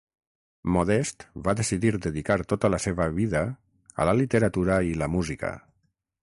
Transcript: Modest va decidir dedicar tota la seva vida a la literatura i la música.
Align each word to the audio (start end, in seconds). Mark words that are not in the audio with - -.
Modest 0.75 1.25
va 1.47 1.53
decidir 1.59 1.91
dedicar 2.05 2.37
tota 2.53 2.71
la 2.75 2.79
seva 2.87 3.07
vida 3.19 3.43
a 4.05 4.09
la 4.11 4.17
literatura 4.21 4.81
i 4.95 4.97
la 5.05 5.13
música. 5.19 5.55